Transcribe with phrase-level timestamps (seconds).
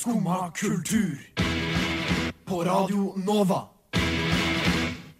[0.00, 1.18] Skumma kultur.
[2.44, 3.58] På Radio Nova.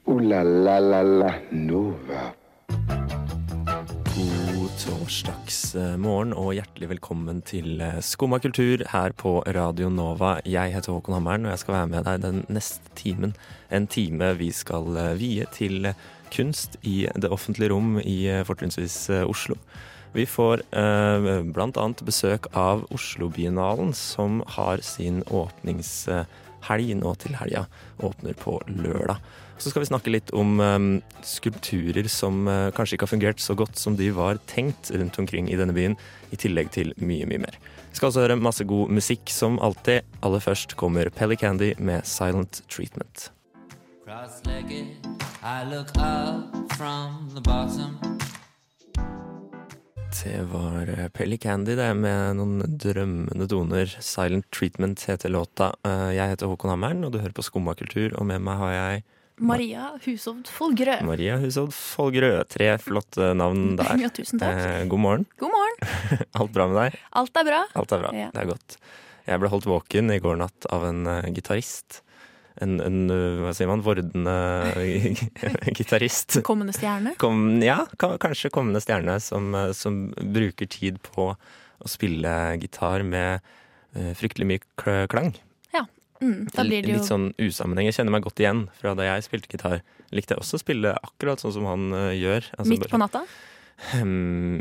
[0.05, 2.23] O-la-la-la-la Nova.
[4.15, 10.39] God torsdagsmorgen og hjertelig velkommen til eh, Skumma kultur her på Radio Nova.
[10.49, 13.37] Jeg heter Håkon Hammeren, og jeg skal være med deg den neste timen.
[13.69, 15.93] En time vi skal eh, vie til
[16.33, 19.61] kunst i det offentlige rom i eh, fortrinnsvis eh, Oslo.
[20.13, 27.67] Vi får eh, annet besøk av Oslo-biennalen, som har sin åpningshelg nå til helga.
[28.03, 29.23] Åpner på lørdag.
[29.61, 30.79] Så skal vi snakke litt om eh,
[31.23, 35.51] skulpturer som eh, kanskje ikke har fungert så godt som de var tenkt rundt omkring
[35.53, 35.95] i denne byen,
[36.35, 37.61] i tillegg til mye, mye mer.
[37.91, 40.03] Vi skal også høre masse god musikk som alltid.
[40.27, 43.31] Aller først kommer Pelly Candy med Silent Treatment.
[44.03, 45.07] Cross-legged,
[45.45, 48.01] I look up from the bottom.
[50.11, 53.89] Det var eh, Pelly Candy det med noen drømmende toner.
[54.03, 55.71] Silent Treatment heter låta.
[55.87, 58.13] Eh, Jeg heter Håkon Hammeren, og du hører på Skumma kultur.
[58.19, 59.05] Og med meg har jeg
[59.41, 60.99] Maria Hushovd Folgerø.
[61.09, 62.33] Maria Hushovd Folgrø.
[62.53, 63.95] Tre flotte navn der.
[64.03, 64.59] Ja, tusen takk.
[64.61, 65.27] Eh, god morgen.
[65.41, 65.97] God morgen.
[66.43, 66.99] Alt bra med deg?
[67.23, 67.63] Alt er bra.
[67.81, 68.13] Alt er bra.
[68.25, 68.29] Ja.
[68.35, 68.77] Det er godt.
[69.31, 71.05] Jeg ble holdt våken i går natt av en
[71.37, 72.03] gitarist.
[72.61, 74.35] En, en uh, hva sier man, vordende
[75.79, 76.41] gitarist.
[76.47, 77.15] Kommende stjerne.
[77.21, 83.41] Kom, ja, kanskje kommende stjerne som, uh, som bruker tid på å spille gitar med
[83.97, 85.07] uh, fryktelig mye klang.
[85.15, 85.33] klang.
[86.21, 87.87] Mm, da blir det jo Litt sånn usammenheng.
[87.89, 89.79] Jeg kjenner meg godt igjen fra da jeg spilte gitar.
[90.13, 92.51] Likte jeg også å spille akkurat sånn som han gjør.
[92.59, 93.23] Altså midt på natta.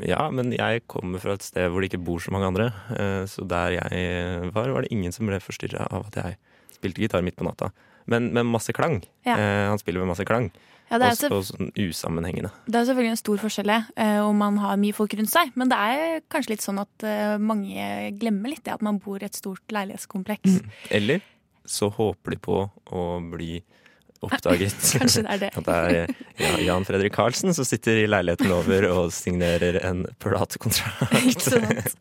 [0.07, 2.69] Ja, men jeg kommer fra et sted hvor det ikke bor så mange andre.
[2.95, 6.37] eh, Så der jeg var, var det ingen som ble forstyrra av at jeg
[6.79, 7.71] spilte gitar midt på natta.
[8.09, 9.01] Men med masse klang.
[9.27, 9.37] Ja.
[9.37, 10.49] Eh, Han spiller med masse klang.
[10.89, 12.49] Ja, det, er Og sånn usammenhengende.
[12.65, 15.51] det er selvfølgelig en stor forskjell eh, om man har mye folk rundt seg.
[15.53, 19.21] Men det er kanskje litt sånn at eh, mange glemmer litt det at man bor
[19.21, 20.63] i et stort leilighetskompleks.
[20.89, 21.21] Eller
[21.69, 23.59] så håper de på å bli
[24.25, 24.73] oppdaget.
[25.03, 25.51] Kanskje det er det.
[25.61, 25.93] At det er
[26.41, 31.13] ja, Jan Fredrik Karlsen som sitter i leiligheten over og signerer en platekontrakt.
[31.21, 31.95] Ikke sant?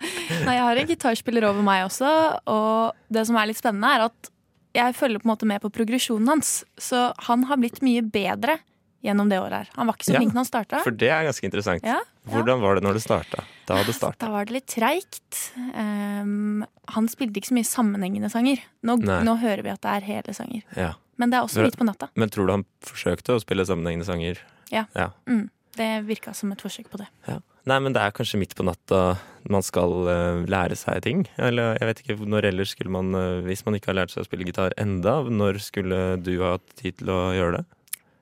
[0.49, 2.09] Nei, jeg har en gitarspiller over meg også,
[2.49, 4.33] og det som er litt spennende, er at
[4.79, 6.63] jeg følger på en måte med på progresjonen hans.
[6.81, 8.59] Så han har blitt mye bedre
[9.05, 9.69] gjennom det året her.
[9.79, 10.81] Han var ikke så Ja, når han starta.
[10.83, 11.87] For det er ganske interessant.
[11.87, 13.45] Ja, Hvordan var det når det starta?
[13.69, 14.27] Da det starta.
[14.27, 15.39] Da var det litt treigt.
[15.57, 18.65] Um, han spilte ikke så mye sammenhengende sanger.
[18.85, 20.65] Nå, nå hører vi at det er hele sanger.
[20.77, 20.93] Ja.
[21.19, 22.11] Men det er også litt på natta.
[22.19, 24.43] Men tror du han forsøkte å spille sammenhengende sanger?
[24.75, 24.85] Ja.
[24.95, 25.11] ja.
[25.31, 27.07] Mm, det virka som et forsøk på det.
[27.29, 27.39] Ja.
[27.69, 29.19] Nei, men det er kanskje midt på natta
[29.53, 31.25] man skal uh, lære seg ting.
[31.37, 34.23] Eller jeg vet ikke når ellers skulle man, uh, hvis man ikke har lært seg
[34.25, 37.67] å spille gitar enda, når skulle du ha hatt tid til å gjøre det?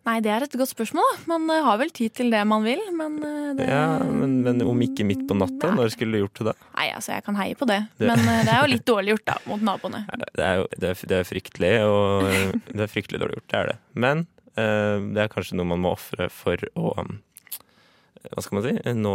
[0.07, 1.07] Nei, det er et godt spørsmål.
[1.27, 3.17] Man eh, har vel tid til det man vil, men
[3.59, 5.81] det Ja, men, men om ikke midt på natta, Nei.
[5.81, 6.55] når skulle du gjort det da?
[6.77, 7.81] Nei, altså, jeg kan heie på det.
[7.99, 10.05] Det- Men det er jo litt dårlig gjort, da, mot naboene.
[10.39, 12.31] Det er jo det er, det er fryktelig, og
[12.71, 13.77] det er fryktelig dårlig gjort, det er det.
[14.07, 14.23] Men
[14.55, 17.17] uh, det er kanskje noe man må ofre for å um,
[18.33, 18.75] Hva skal man si?
[18.97, 19.13] Nå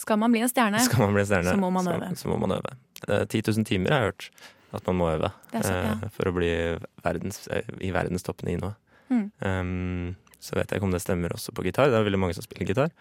[0.00, 1.52] Skal man bli en stjerne, skal man bli stjerne.
[1.52, 2.08] så må man øve.
[2.14, 2.72] Så, så må man øve.
[3.08, 4.30] Eh, 10 000 timer har jeg hørt
[4.78, 5.92] at man må øve Det er ja.
[5.96, 6.50] eh, for å bli
[7.04, 8.74] verdens, eh, i verdenstoppen i noe.
[9.10, 9.24] Mm.
[9.42, 11.90] Um, så vet jeg ikke om det stemmer også på gitar.
[11.90, 12.92] Det er veldig mange som spiller gitar.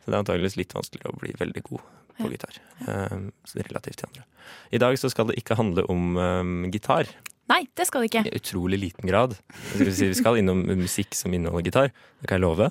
[0.00, 1.82] Så det er antageligvis litt vanskeligere å bli veldig god
[2.20, 2.30] på Ja.
[2.32, 2.56] gitar.
[2.88, 4.24] Um, relativt til andre.
[4.72, 7.08] I dag så skal det ikke handle om um, gitar.
[7.50, 8.24] Nei, det skal det ikke.
[8.30, 9.36] I utrolig liten grad.
[9.74, 12.70] Si, vi skal innom musikk som inneholder gitar, det kan jeg love.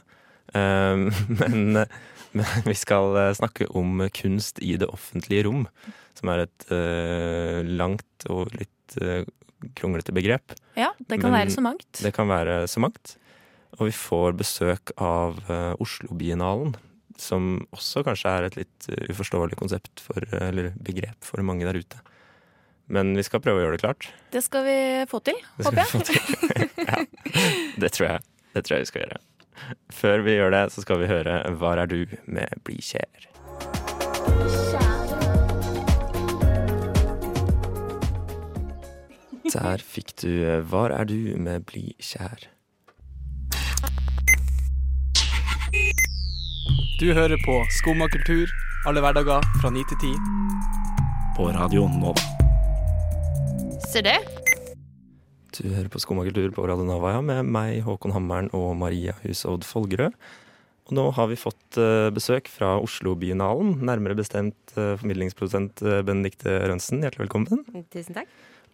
[0.54, 1.84] Um, men,
[2.32, 5.68] men vi skal eh, snakke om kunst i det offentlige rom,
[6.18, 9.24] som er et eh, langt og litt eh,
[9.78, 10.56] kronglete begrep.
[10.80, 11.90] Ja, det kan Men- være så mangt.
[12.00, 13.18] Det kan være så mangt.
[13.80, 15.38] Og vi får besøk av
[15.80, 16.74] Oslo-biennalen,
[17.22, 22.00] som også kanskje er et litt uforståelig konsept for, eller begrep for mange der ute.
[22.90, 24.10] Men vi skal prøve å gjøre det klart.
[24.34, 24.78] Det skal vi
[25.12, 26.02] få til, håper jeg.
[26.10, 27.04] Det, ja,
[27.86, 28.26] det tror jeg.
[28.56, 29.20] Det tror jeg vi skal gjøre.
[29.94, 33.28] Før vi gjør det, så skal vi høre Hvar er du med Bli kjær.
[39.50, 40.32] Der fikk du
[40.70, 42.48] Hvar er du med Bli kjær.
[47.00, 48.52] Du hører på Skumma kultur
[48.88, 50.14] alle hverdager fra 9 til 10.
[51.38, 52.14] På Radio nå.
[53.92, 54.39] Ser det?
[55.50, 59.66] Du hører på Skomakultur på Radio Nova ja, med meg, Håkon Hammeren og Maria Hushovd
[59.66, 60.14] Folgerød.
[60.90, 66.54] Og nå har vi fått eh, besøk fra Oslo-biennalen, nærmere bestemt eh, formidlingsprodusent eh, Benedikte
[66.70, 67.02] Rønsen.
[67.02, 67.64] Hjertelig velkommen.
[67.94, 68.30] Tusen takk.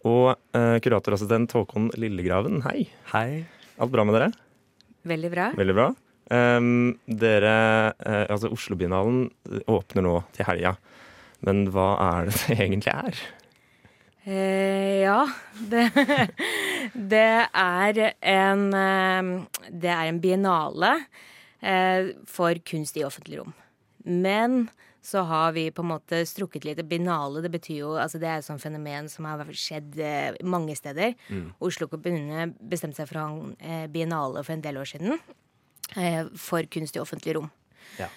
[0.08, 2.60] Og eh, kuratorassistent Håkon Lillegraven.
[2.66, 2.86] Hei.
[3.14, 3.46] Hei.
[3.80, 4.30] Alt bra med dere?
[5.08, 5.48] Veldig bra.
[5.56, 5.88] Veldig bra.
[6.26, 7.56] Um, dere,
[8.26, 9.28] altså Oslo-biennalen
[9.70, 10.76] åpner nå til helga.
[11.46, 13.26] Men hva er det det egentlig er?
[14.26, 15.20] Eh, ja.
[15.70, 15.84] Det,
[17.12, 19.28] det er en eh,
[19.70, 20.90] Det er en biennale
[21.62, 23.54] eh, for kunst i offentlig rom.
[24.06, 24.66] Men
[25.06, 26.82] så har vi på en måte strukket litt.
[26.90, 30.74] Biennale det betyr jo altså det er et sånt fenomen som har skjedd eh, mange
[30.78, 31.14] steder.
[31.62, 35.20] Oslo kommune bestemte seg for å ha en eh, biennale for en del år siden.
[35.94, 37.52] Eh, for kunst i offentlig rom.
[38.00, 38.10] Ja.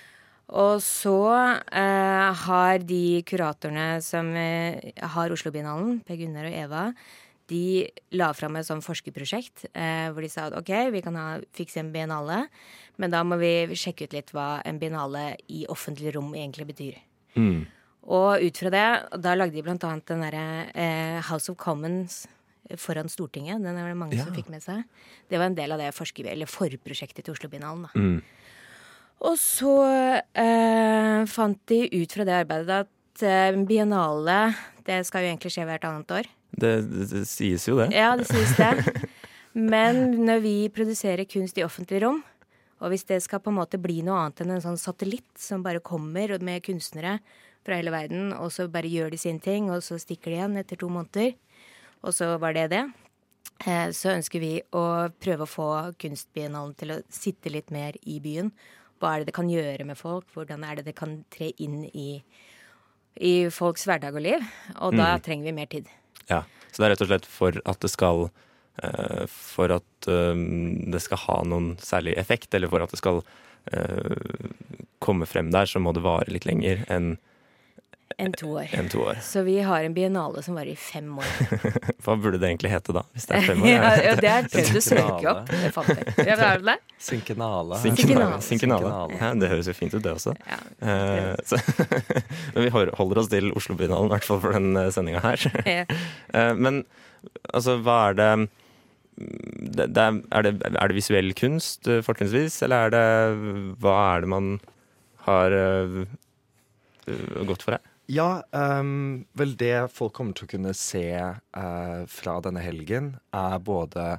[0.50, 6.86] Og så eh, har de kuratorene som eh, har Oslo-biennalen, Per Gunnar og Eva,
[7.50, 11.28] de la fram et sånn forskerprosjekt eh, hvor de sa at OK, vi kan ha,
[11.58, 12.44] fikse en biennale,
[13.02, 17.00] men da må vi sjekke ut litt hva en biennale i offentlig rom egentlig betyr.
[17.38, 17.64] Mm.
[18.10, 18.88] Og ut fra det,
[19.22, 22.24] da lagde de blant annet den derre eh, House of Commons
[22.78, 23.62] foran Stortinget.
[23.62, 24.82] Den er det mange som fikk med seg.
[25.30, 27.88] Det var en del av det forprosjektet til Oslo-biennalen.
[27.90, 27.94] da.
[27.98, 28.20] Mm.
[29.20, 29.76] Og så
[30.32, 34.42] eh, fant de ut fra det arbeidet at eh, biennale
[34.88, 36.30] det skal jo egentlig skje hvert annet år.
[36.50, 37.92] Det, det, det sies jo det.
[37.94, 39.04] Ja, det sies det.
[39.74, 42.24] Men når vi produserer kunst i offentlig rom,
[42.80, 45.66] og hvis det skal på en måte bli noe annet enn en sånn satellitt som
[45.66, 47.18] bare kommer med kunstnere
[47.66, 50.58] fra hele verden, og så bare gjør de sin ting, og så stikker de igjen
[50.62, 51.36] etter to måneder,
[52.06, 52.84] og så var det det,
[53.66, 54.86] eh, så ønsker vi å
[55.20, 55.70] prøve å få
[56.00, 58.54] kunstbiennalen til å sitte litt mer i byen.
[59.00, 60.28] Hva er det det kan gjøre med folk?
[60.36, 62.22] Hvordan er det det kan tre inn i,
[63.16, 64.44] i folks hverdag og liv?
[64.84, 65.88] Og da trenger vi mer tid.
[66.30, 68.28] Ja, Så det er rett og slett for at det skal
[68.84, 70.44] eh, For at eh,
[70.94, 73.24] det skal ha noen særlig effekt, eller for at det skal
[73.72, 74.52] eh,
[75.00, 77.16] komme frem der, så må det vare litt lenger enn
[78.18, 78.68] Enn to år.
[78.76, 79.20] enn to år.
[79.24, 81.30] Så vi har en biennale som varer i fem år.
[82.04, 83.04] Hva burde det egentlig hete da?
[83.14, 83.70] Hvis det er fem år?
[83.74, 85.52] ja, ja, det har jeg prøvd å søke opp.
[85.52, 86.16] Det fant jeg.
[86.18, 86.84] Ja, er det der?
[87.10, 87.82] Synkenale.
[87.84, 88.40] Synkenale.
[88.44, 88.46] Synkenale.
[88.50, 89.20] Synkenale.
[89.22, 90.36] Ja, det høres jo fint ut, det også.
[90.50, 90.62] Ja.
[90.82, 91.60] det så,
[92.56, 95.46] men vi holder oss til Oslo-biennalen, i hvert fall for den sendinga her.
[95.70, 96.84] Eh, men
[97.54, 98.32] altså, hva er det
[99.20, 103.96] det, det er, er, det, er det visuell kunst, eh, fortrinnsvis, eller er det Hva
[104.14, 104.52] er det man
[105.26, 105.98] har eh,
[107.10, 107.89] eh, gått for her?
[108.10, 113.60] Ja, um, vel det folk kommer til å kunne se uh, fra denne helgen, er
[113.62, 114.18] både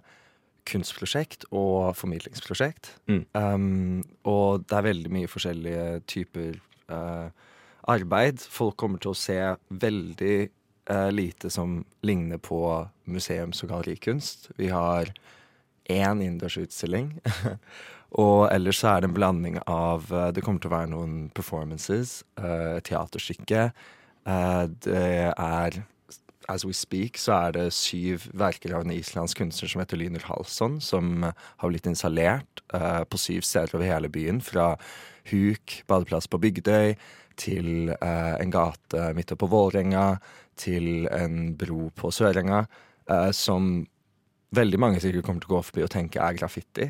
[0.71, 2.93] kunstprosjekt og formidlingsprosjekt.
[3.11, 3.25] Mm.
[3.35, 6.61] Um, og det er veldig mye forskjellige typer
[6.93, 7.33] uh,
[7.91, 8.45] arbeid.
[8.47, 9.39] Folk kommer til å se
[9.69, 10.37] veldig
[10.93, 12.63] uh, lite som ligner på
[13.11, 14.53] museums- og gallerikunst.
[14.61, 15.11] Vi har
[15.91, 17.17] én innendørsutstilling.
[18.19, 21.17] Og ellers så er det en blanding av eh, Det kommer til å være noen
[21.35, 23.71] performances, eh, et teaterstykke.
[24.27, 25.83] Eh, det er
[26.51, 30.25] As we speak så er det syv verker av en islandsk kunstner som heter Lyner
[30.27, 34.41] Halsson, som har blitt installert på syv steder over hele byen.
[34.43, 34.73] Fra
[35.31, 36.97] Huk, badeplass på Bygdøy,
[37.39, 40.17] til en gate midt oppe på Vålerenga,
[40.59, 42.65] til en bro på Sørenga,
[43.37, 43.85] som
[44.51, 46.89] veldig mange sikkert kommer til å gå forbi og tenke er graffiti.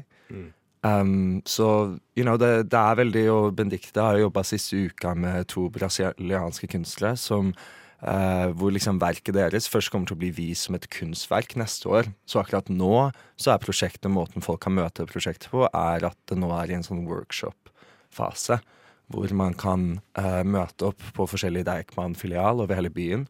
[0.80, 5.50] Um, så you know, det, det er veldig Og Benedicte har jobba siste uka med
[5.52, 10.68] to brasilianske kunstnere som uh, hvor liksom verket deres først kommer til å bli vist
[10.68, 12.08] som et kunstverk neste år.
[12.24, 16.38] Så akkurat nå så er prosjektet, måten folk kan møte prosjektet på, er at det
[16.40, 18.62] nå er i en sånn workshop-fase.
[19.10, 23.28] Hvor man kan uh, møte opp på forskjellige Deichman-filial over hele byen,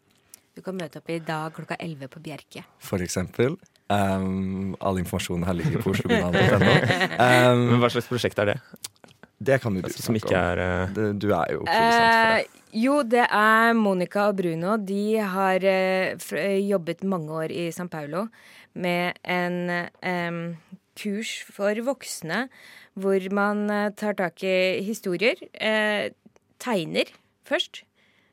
[0.51, 2.65] Du kan møte opp i dag klokka 11 på Bjerke.
[2.79, 3.55] for eksempel.
[3.91, 6.75] Um, all informasjonen her ligger på oslobiennalen.no.
[7.19, 8.59] Um, Men hva slags prosjekt er det?
[9.41, 10.37] det kan du Som snakke om.
[10.37, 10.95] er uh...
[10.95, 12.45] Det, du er jo produsent for det.
[12.45, 14.77] Eh, jo, det er Monica og Bruno.
[14.77, 15.05] De
[15.35, 18.27] har uh, jobbet mange år i San Paulo
[18.75, 20.43] med en um,
[20.95, 22.45] kurs for voksne
[23.01, 23.65] hvor man
[23.97, 25.41] tar tak i historier.
[25.57, 26.13] Uh,
[26.61, 27.11] tegner
[27.49, 27.83] først.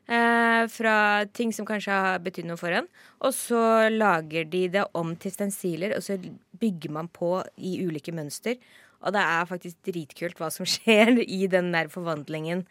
[0.08, 2.86] Eh, fra ting som kanskje har betydd noe for en.
[3.20, 3.62] Og så
[3.92, 6.16] lager de det om til stensiler, og så
[6.58, 8.56] bygger man på i ulike mønster.
[9.04, 12.64] Og det er faktisk dritkult hva som skjer i den der forvandlingen.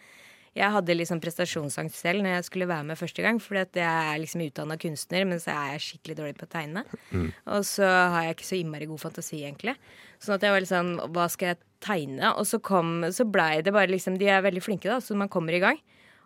[0.57, 4.21] Jeg hadde liksom prestasjonsangst selv når jeg skulle være med første gang, fordi jeg er
[4.23, 6.81] liksom utdanna kunstner, men så er jeg skikkelig dårlig på å tegne.
[7.53, 9.75] Og så har jeg ikke så innmari god fantasi, egentlig.
[10.17, 12.31] Sånn at jeg var litt sånn Hva skal jeg tegne?
[12.41, 15.29] Og så kom Så blei det bare liksom De er veldig flinke, da, så man
[15.29, 15.77] kommer i gang.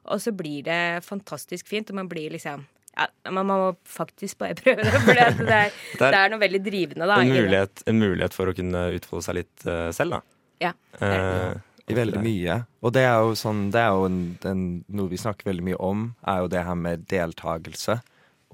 [0.09, 2.63] Og så blir det fantastisk fint, og man blir liksom
[2.97, 6.41] ja, Man må faktisk bare prøve det, for det, er- Det er- det er noe
[6.41, 7.19] veldig drivende, da.
[7.21, 10.21] en, mulighet, en mulighet for å kunne utfolde seg litt uh, selv, da.
[10.61, 10.71] Ja.
[11.01, 11.53] Eh,
[11.89, 12.59] I veldig mye.
[12.85, 15.79] Og det er jo, sånn, det er jo en, en, noe vi snakker veldig mye
[15.81, 17.95] om, er jo det her med deltakelse.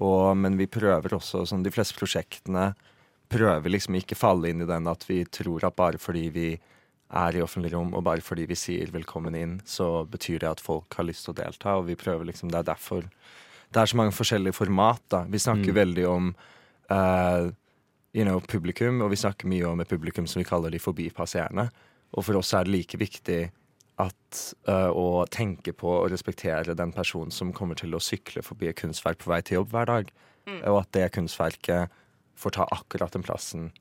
[0.00, 2.70] Og, men vi prøver også, som de fleste prosjektene
[3.28, 6.46] prøver liksom ikke falle inn i den at vi tror at bare fordi vi
[7.10, 10.60] er i offentlig rom, og bare fordi vi sier 'velkommen inn', så betyr det at
[10.60, 11.76] folk har lyst til å delta.
[11.78, 13.02] Og vi prøver liksom, det er derfor
[13.72, 15.02] det er så mange forskjellige format.
[15.10, 15.24] da.
[15.24, 15.74] Vi snakker Mm.
[15.74, 16.34] veldig om
[16.90, 17.50] uh,
[18.14, 21.70] you know, publikum, og vi snakker mye om et publikum som vi kaller de forbipasserende.
[22.14, 23.50] Og for oss er det like viktig
[23.98, 28.68] at, uh, å tenke på og respektere den personen som kommer til å sykle forbi
[28.68, 30.10] et kunstverk på vei til jobb hver dag.
[30.64, 31.90] Og at det kunstverket
[32.36, 33.72] får ta akkurat den plassen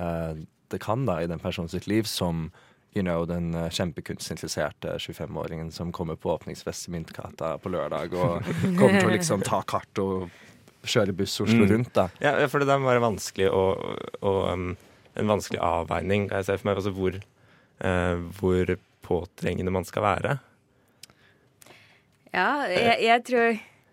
[0.00, 0.34] uh,
[0.70, 2.50] det kan da i den personens liv, som
[2.96, 8.42] you know, den eh, kjempekunstinteresserte 25-åringen som kommer på åpningsfest i Myntgata på lørdag og
[8.78, 10.28] kommer til å liksom ta kart og
[10.86, 11.70] kjøre buss Oslo Mm.
[11.72, 11.92] rundt.
[11.94, 12.08] da.
[12.22, 13.80] Ja, for det der må være vanskelig og,
[14.22, 14.66] og um,
[15.16, 16.76] en vanskelig avveining, kan jeg se for meg.
[16.80, 17.16] Altså hvor,
[17.82, 18.76] uh, hvor
[19.06, 20.36] påtrengende man skal være.
[22.34, 23.46] Ja, jeg, jeg tror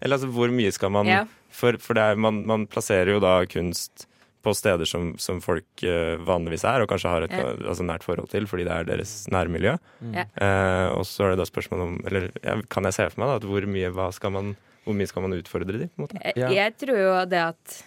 [0.04, 1.24] Eller altså hvor mye skal man Ja.
[1.54, 4.08] For, for det er, man, man plasserer jo da kunst
[4.44, 7.54] på steder som, som folk uh, vanligvis er, og kanskje har et Ja.
[7.72, 9.78] altså nært forhold til, fordi det er deres nærmiljø.
[10.04, 10.18] Mm.
[10.36, 13.32] Uh, og så er det da spørsmål om Eller ja, kan jeg se for meg
[13.32, 15.90] da, at hvor mye, hva skal man, hvor mye skal man utfordre de?
[15.98, 16.10] på?
[16.20, 16.50] Jeg, Ja.
[16.52, 17.84] jeg tror jo det at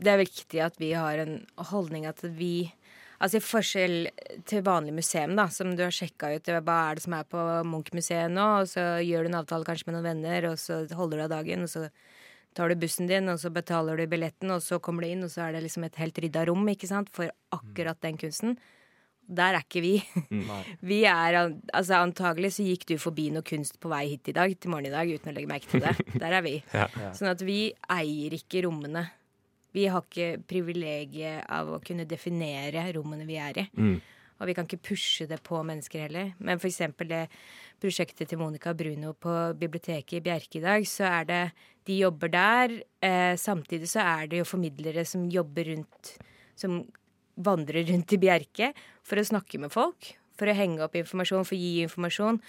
[0.00, 2.72] det er viktig at vi har en holdning at vi
[3.20, 3.96] Altså i forskjell
[4.48, 7.42] til vanlig museum, da, som du har sjekka ut hva er det som er på
[7.68, 11.20] Munch-museet nå, og så gjør du en avtale kanskje med noen venner, og så holder
[11.20, 11.82] du av dagen, og så
[12.56, 15.32] tar du bussen din, og så betaler du billetten, og så kommer du inn, og
[15.32, 18.56] så er det liksom et helt rydda rom, ikke sant, for akkurat den kunsten.
[19.30, 19.92] Der er ikke vi.
[20.90, 24.56] Vi er Altså antagelig så gikk du forbi noe kunst på vei hit i dag,
[24.58, 25.94] til morgen i dag, uten å legge merke til det.
[26.22, 26.56] Der er vi.
[26.74, 26.88] Ja.
[27.14, 27.60] Sånn at vi
[27.94, 29.04] eier ikke rommene.
[29.70, 33.68] Vi har ikke privilegiet av å kunne definere rommene vi er i.
[33.78, 34.00] Mm.
[34.40, 36.32] Og vi kan ikke pushe det på mennesker heller.
[36.38, 37.26] Men eksempel det
[37.80, 41.42] prosjektet til Monica Bruno på biblioteket i Bjerke i dag, så er det
[41.86, 42.82] De jobber der.
[43.02, 46.18] Eh, samtidig så er det jo formidlere som jobber rundt
[46.56, 46.84] Som
[47.36, 50.16] vandrer rundt i Bjerke for å snakke med folk.
[50.36, 52.40] For å henge opp informasjon, for å gi informasjon.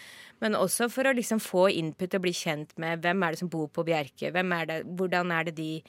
[0.41, 3.49] Men også for å liksom få input og bli kjent med hvem er det som
[3.51, 4.31] bor på Bjerke.
[4.31, 5.81] Er det, hvordan er det de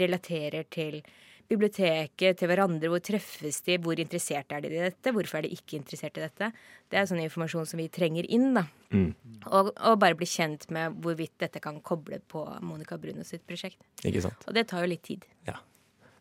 [0.00, 1.02] relaterer til
[1.50, 2.90] biblioteket, til hverandre.
[2.92, 3.78] Hvor treffes de?
[3.82, 5.12] Hvor interessert er de i dette?
[5.14, 6.50] Hvorfor er de ikke interessert i dette?
[6.90, 8.52] Det er sånn informasjon som vi trenger inn.
[8.56, 8.66] da.
[8.94, 9.12] Mm.
[9.50, 13.80] Og, og bare bli kjent med hvorvidt dette kan koble på Monica Bruno sitt prosjekt.
[14.04, 14.48] Ikke sant?
[14.48, 15.26] Og det tar jo litt tid.
[15.48, 15.58] Ja.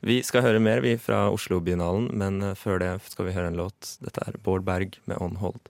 [0.04, 3.60] Vi skal høre mer vi fra Oslo-biennalen, men eh, før det skal vi høre en
[3.60, 3.96] låt.
[4.04, 5.70] Dette er Bård Berg med On Hold.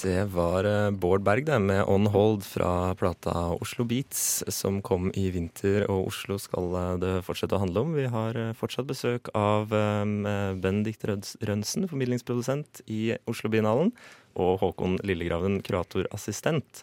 [0.00, 5.10] Det var eh, Bård Berg det, med On Hold fra plata Oslo Beats, som kom
[5.12, 7.90] i vinter, og Oslo skal eh, det fortsette å handle om.
[7.98, 10.24] Vi har eh, fortsatt besøk av um,
[10.62, 13.92] Benedikt Røds- Rønsen, formidlingsprodusent i Oslo-biennalen,
[14.40, 16.80] og Håkon Lillegraven, kuratorassistent.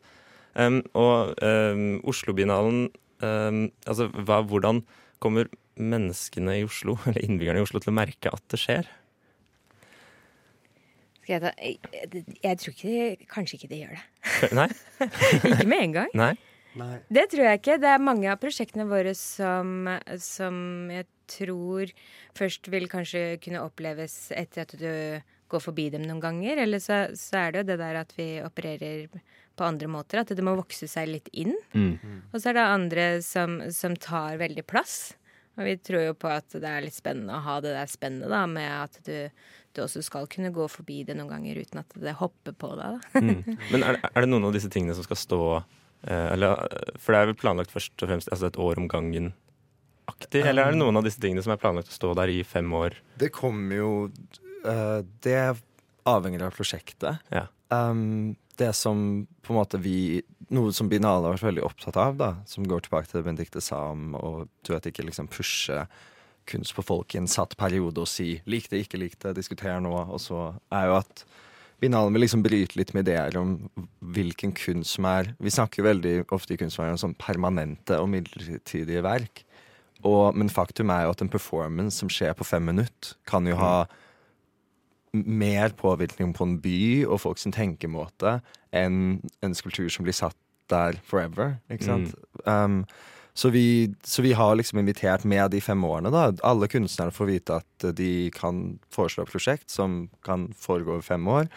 [0.54, 4.84] Um, og um, Oslo-biennalen Altså, hva, hvordan
[5.18, 8.94] kommer menneskene i Oslo, eller innbyggerne i Oslo, til å merke at det skjer?
[11.28, 14.52] Jeg ta Jeg, jeg tror ikke Kanskje ikke de gjør det.
[14.56, 14.68] Nei?
[15.52, 16.14] ikke med en gang.
[16.18, 16.36] Nei?
[17.10, 17.78] Det tror jeg ikke.
[17.82, 19.88] Det er mange av prosjektene våre som,
[20.22, 20.58] som
[20.94, 21.92] jeg tror
[22.38, 24.92] først vil kanskje kunne oppleves etter at du
[25.52, 26.62] går forbi dem noen ganger.
[26.64, 29.08] Eller så, så er det jo det der at vi opererer
[29.58, 30.22] på andre måter.
[30.22, 31.56] At det må vokse seg litt inn.
[31.74, 32.28] Mm.
[32.32, 35.16] Og så er det andre som, som tar veldig plass.
[35.58, 38.30] Og vi tror jo på at det er litt spennende å ha det der spennet
[38.30, 39.16] da, med at du,
[39.78, 43.06] du også skal kunne gå forbi det noen ganger uten at det hopper på deg.
[43.18, 43.58] Mm.
[43.72, 46.96] Men er, det- er det noen av disse tingene som skal stå eh, eller, eh,
[47.02, 49.32] For det er vel planlagt først og fremst altså et år om gangen
[50.08, 50.42] aktig?
[50.46, 52.70] Eller er det noen av disse tingene som er planlagt å stå der i fem
[52.78, 52.96] år?
[53.20, 53.92] Det kommer jo
[54.66, 55.40] uh, Det
[56.08, 57.20] avhenger av prosjektet.
[57.34, 57.48] Ja.
[57.74, 60.22] Um, det som på en måte vi
[60.56, 63.60] Noe som Binale har vært veldig opptatt av, da, som går tilbake til det Benedicte
[63.62, 64.30] sa om å
[64.64, 65.82] du vet, ikke liksom pushe
[66.48, 69.80] kunst på folk i en satt periode og si 'lik det, ikke lik det, diskuter
[69.80, 71.25] nå', og så er jo at
[71.80, 73.70] Binalen vil liksom bryte litt med ideer om
[74.01, 79.04] hvilken kunst som er Vi snakker veldig ofte i kunstverden om sånn permanente og midlertidige
[79.06, 79.44] verk.
[80.01, 83.58] Og, men faktum er jo at en performance som skjer på fem minutter, kan jo
[83.62, 83.86] ha
[85.13, 88.39] mer påvirkning på en by og folks tenkemåte
[88.75, 90.38] enn en skulptur som blir satt
[90.70, 91.58] der forever.
[91.72, 92.16] Ikke sant?
[92.46, 92.84] Um,
[93.38, 96.10] så, vi, så vi har liksom invitert med de fem årene.
[96.10, 96.32] da.
[96.48, 101.27] Alle kunstnere får vite at de kan foreslå et prosjekt som kan foregå over fem
[101.29, 101.51] år.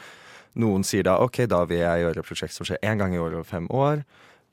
[0.61, 3.23] Noen sier da OK, da vil jeg gjøre et prosjekt som skjer én gang i
[3.23, 4.05] året over fem år.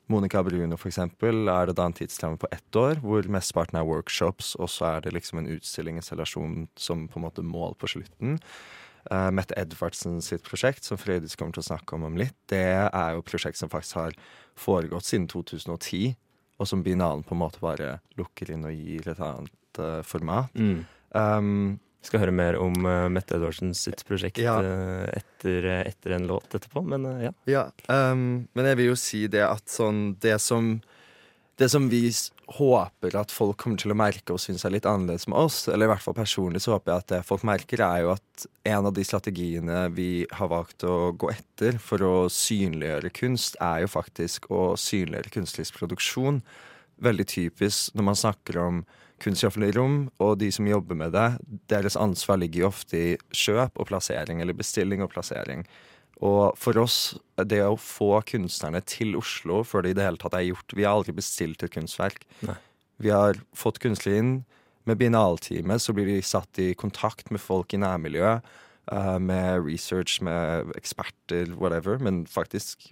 [0.08, 3.84] Monica Bruno for eksempel, er det da en tidsramme på ett år, hvor mesteparten er
[3.84, 8.38] workshops, og så er det liksom en utstilling, som på en måte mål på slutten.
[9.12, 12.64] Uh, Mette Edvardsen sitt prosjekt, som Frøydis kommer til å snakke om om litt, det
[12.88, 14.16] er jo et prosjekt som faktisk har
[14.56, 16.16] foregått siden 2010,
[16.58, 20.50] og som Binalen på en måte bare lukker inn og gir et annet uh, format.
[20.58, 20.80] Mm.
[21.14, 24.56] Um, skal høre mer om uh, Mette Edvardsen sitt prosjekt Ja.
[24.62, 27.32] eh, etter, etter en låt etterpå, men uh, ja.
[27.50, 30.78] Ja, um, men jeg vil jo si det at sånn Det som,
[31.58, 32.06] det som vi
[32.54, 35.88] håper at folk kommer til å merke og synes er litt annerledes med oss, eller
[35.88, 38.86] i hvert fall personlig så håper jeg at det folk merker, er jo at en
[38.88, 43.90] av de strategiene vi har valgt å gå etter for å synliggjøre kunst, er jo
[43.90, 46.40] faktisk å synliggjøre kunstnerisk produksjon.
[47.02, 48.80] Veldig typisk når man snakker om
[49.18, 51.28] kunst i offentlige rom, og de som jobber med det,
[51.70, 55.66] deres ansvar ligger jo ofte i kjøp og plassering, eller bestilling og plassering.
[56.24, 60.34] Og for oss, det å få kunstnerne til Oslo før det i det hele tatt
[60.34, 62.24] er gjort Vi har aldri bestilt et kunstverk.
[62.46, 62.56] Nei.
[62.98, 64.32] Vi har fått kunstnere inn.
[64.88, 68.42] Med biennalteamet så blir de satt i kontakt med folk i nærmiljøet.
[68.90, 71.98] eh, med research, med eksperter, whatever.
[71.98, 72.90] Men faktisk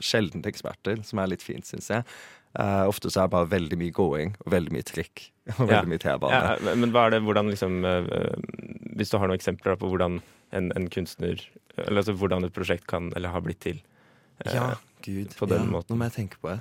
[0.00, 2.06] sjelden eksperter, som er litt fint, syns jeg.
[2.52, 5.22] Uh, ofte så er det bare veldig mye gåing og veldig mye trikk
[5.58, 5.80] og Ja.
[5.80, 6.32] veldig mye T-bane.
[6.36, 8.36] Ja, men hva er det, hvordan liksom eh,
[8.94, 10.20] Hvis du har noen eksempler på hvordan
[10.52, 11.40] en, en kunstner
[11.78, 13.78] Eller altså hvordan et prosjekt kan eller har blitt til.
[14.44, 15.36] eh, Ja, gud.
[15.38, 15.94] på den ja, måten.
[15.94, 16.60] Nå må jeg tenke på det.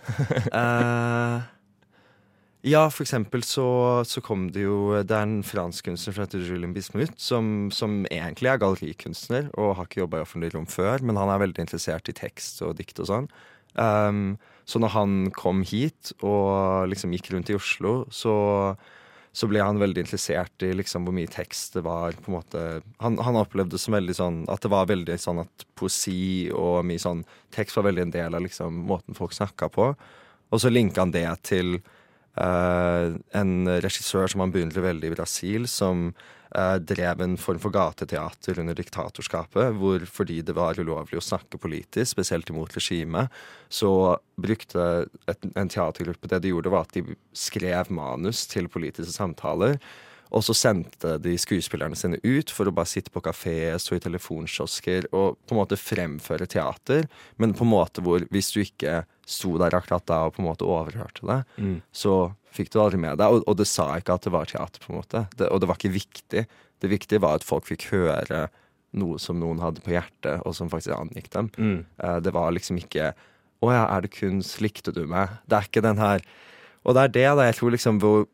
[0.56, 1.42] uh,
[2.74, 6.44] ja, for eksempel så, så kom det jo Det er en fransk kunstner som heter
[6.46, 11.02] Julien Bismuth, som, som egentlig er gallerikunstner og har ikke jobba i offentlig rom før,
[11.02, 13.30] men han er veldig interessert i tekst og dikt og sånn.
[13.76, 14.38] Um,
[14.68, 18.34] så når han kom hit og liksom gikk rundt i Oslo, så,
[19.32, 22.12] så ble han veldig interessert i liksom hvor mye tekst det var.
[22.20, 22.64] på en måte
[23.00, 27.00] Han, han opplevde som veldig sånn at det var veldig sånn at poesi og mye
[27.00, 27.24] sånn
[27.56, 29.94] tekst var veldig en del av liksom måten folk snakka på.
[30.52, 31.78] Og så linka han det til
[32.36, 36.12] uh, en regissør som han beundrer veldig i Brasil, som
[36.84, 42.12] drev en form for gateteater under diktatorskapet, hvor fordi det var ulovlig å snakke politisk,
[42.12, 43.32] spesielt imot regimet,
[43.72, 49.14] så brukte et, en teatergruppe Det de gjorde, var at de skrev manus til politiske
[49.16, 49.78] samtaler.
[50.32, 54.04] Og så sendte de skuespillerne sine ut for å bare sitte på kafé, stå i
[54.04, 59.02] telefonkiosker og på en måte fremføre teater, men på en måte hvor hvis du ikke
[59.28, 61.82] sto der akkurat da og på en måte overhørte det, Mm.
[61.92, 63.32] så fikk du aldri med deg.
[63.32, 65.26] Og, og det sa ikke at det var teater, på en måte.
[65.38, 66.46] Det, og det var ikke viktig.
[66.82, 68.48] Det viktige var at folk fikk høre
[68.98, 71.52] noe som noen hadde på hjertet, og som faktisk angikk dem.
[71.56, 71.80] Mm.
[72.02, 73.14] Uh, Det var liksom ikke
[73.62, 74.60] 'Å ja, er det kunst?
[74.60, 76.22] Likte du meg?' Det er ikke den her
[76.84, 78.26] Og det er det da jeg tror liksom hvor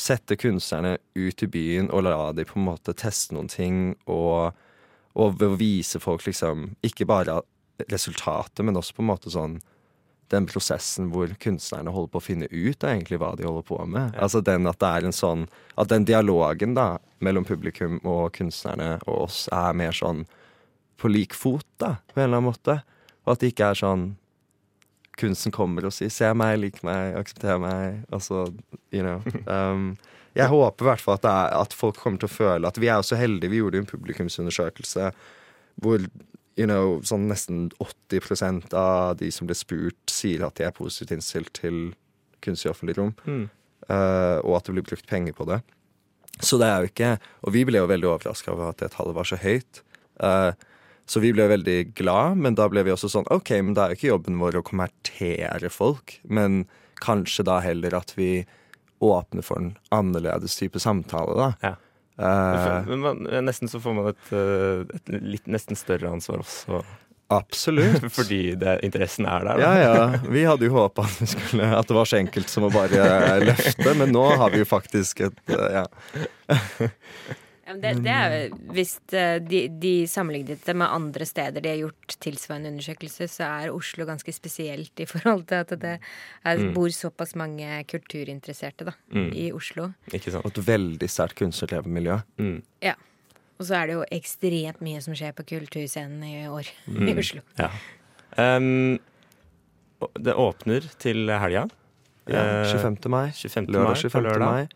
[0.00, 4.54] sette kunstnerne ut i byen og la de på en måte teste noen ting, og,
[5.14, 7.42] og ved å vise folk liksom ikke bare
[7.92, 9.60] resultatet, men også på en måte sånn
[10.32, 13.78] den prosessen hvor kunstnerne holder på å finne ut av egentlig hva de holder på
[13.90, 14.14] med.
[14.16, 18.98] Altså den at det er en sånn At den dialogen da mellom publikum og kunstnerne
[19.04, 20.24] og oss er mer sånn
[21.00, 22.76] på lik fot, da, på en eller annen måte.
[23.24, 24.04] Og at det ikke er sånn
[25.18, 28.04] kunsten kommer og sier 'se meg, lik meg, aksepter meg'.
[28.12, 28.46] Altså,
[28.92, 29.22] you know.
[29.46, 29.96] Um,
[30.34, 32.98] jeg håper i hvert fall at, at folk kommer til å føle at vi er
[32.98, 33.50] jo så heldige.
[33.50, 35.12] Vi gjorde jo en publikumsundersøkelse
[35.82, 36.06] hvor
[36.58, 41.16] you know, sånn nesten 80% av de som ble spurt, sier at de er positivt
[41.16, 41.94] innstilt til
[42.44, 43.14] kunst i offentlig rom.
[43.26, 43.48] Mm.
[43.88, 45.62] uh, og at det blir brukt penger på det.
[46.42, 47.10] Så det er jo ikke
[47.46, 49.84] Og vi ble jo veldig overraska over at det tallet var så høyt.
[50.18, 50.50] Uh,
[51.06, 53.92] så vi ble veldig glad, men da ble vi også sånn OK, men det er
[53.92, 56.64] jo ikke jobben vår å konvertere folk, men
[57.04, 58.46] kanskje da heller at vi
[59.04, 61.48] åpner for en annerledes type samtale, da.
[61.60, 61.74] Ja.
[62.18, 66.82] Eh, Men man, nesten så får man et, eh, et litt nesten større ansvar også.
[67.34, 68.04] absolutt.
[68.18, 69.58] Fordi det, interessen er der.
[69.58, 69.70] da.
[69.74, 70.20] Ja, ja.
[70.30, 71.34] Vi hadde jo håpa at,
[71.80, 75.24] at det var så enkelt som å bare løfte, men nå har vi jo faktisk
[75.30, 75.86] et eh, Ja.
[77.64, 82.16] Det, det er Hvis eh, de, de sammenlignet det med andre steder de har gjort
[82.20, 85.94] tilsvarende undersøkelser, så er Oslo ganske spesielt i forhold til at det
[86.44, 86.74] er, Mm.
[86.74, 89.30] bor såpass mange kulturinteresserte da, Mm.
[89.32, 89.92] i Oslo.
[90.12, 90.44] Ikke sant?
[90.44, 92.18] Og et veldig sterkt kunstnerlevemiljø.
[92.38, 92.62] Mm.
[92.82, 92.94] Ja.
[93.58, 97.18] Og så er det jo ekstremt mye som skjer på kulturscenen i år i Mm.
[97.18, 97.40] Oslo.
[97.58, 97.70] Ja.
[98.36, 98.98] Um,
[100.20, 101.66] det åpner til helga.
[102.28, 103.08] Ja, Eh, 25.
[103.10, 103.30] mai.
[103.32, 103.66] 25.
[103.68, 104.22] Lørdag 25.
[104.22, 104.40] lørdag.
[104.40, 104.66] mai.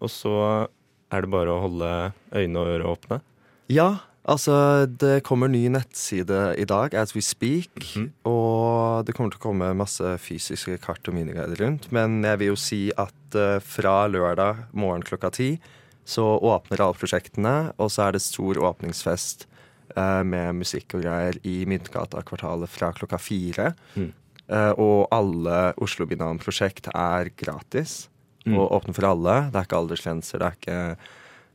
[0.00, 0.68] Og så
[1.12, 1.90] er det bare å holde
[2.34, 3.20] øyne og ører åpne.
[3.72, 7.72] Ja, altså det kommer ny nettside i dag, as we speak.
[7.76, 8.10] Mhm.
[8.28, 11.90] Og det kommer til å komme masse fysiske kart og miniguider rundt.
[11.92, 15.56] Men jeg vil jo si at uh, fra lørdag morgen klokka ti
[16.04, 19.46] så åpner alle prosjektene, og så er det stor åpningsfest
[19.96, 23.70] uh, med musikk og greier i Myntgata-kvartalet fra klokka fire.
[23.94, 24.10] Mm.
[24.50, 28.08] Uh, og alle Oslo Binan-prosjekt er gratis
[28.46, 28.58] Mm.
[28.58, 29.50] og åpne for alle.
[29.52, 30.96] Det er ikke aldersgrenser, det er ikke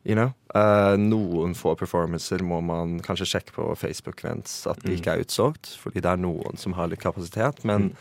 [0.07, 0.29] You know?
[0.55, 4.95] Uh, noen få performancer må man kanskje sjekke på Facebook-events at de Mm.
[5.01, 7.65] ikke er utsolgt, fordi det er noen som har litt kapasitet.
[7.65, 7.95] Men, Mm.